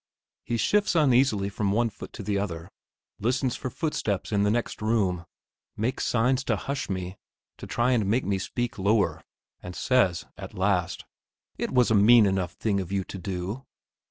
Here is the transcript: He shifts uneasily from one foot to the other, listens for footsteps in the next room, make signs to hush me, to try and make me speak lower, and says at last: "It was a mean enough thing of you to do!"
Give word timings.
He 0.43 0.57
shifts 0.57 0.95
uneasily 0.95 1.47
from 1.49 1.71
one 1.71 1.91
foot 1.91 2.11
to 2.13 2.23
the 2.23 2.39
other, 2.39 2.71
listens 3.19 3.55
for 3.55 3.69
footsteps 3.69 4.31
in 4.31 4.41
the 4.41 4.49
next 4.49 4.81
room, 4.81 5.27
make 5.77 5.99
signs 5.99 6.43
to 6.45 6.55
hush 6.55 6.89
me, 6.89 7.19
to 7.59 7.67
try 7.67 7.91
and 7.91 8.07
make 8.09 8.25
me 8.25 8.39
speak 8.39 8.79
lower, 8.79 9.23
and 9.61 9.75
says 9.75 10.25
at 10.39 10.55
last: 10.55 11.05
"It 11.59 11.69
was 11.69 11.91
a 11.91 11.93
mean 11.93 12.25
enough 12.25 12.53
thing 12.53 12.79
of 12.79 12.91
you 12.91 13.03
to 13.03 13.19
do!" 13.19 13.63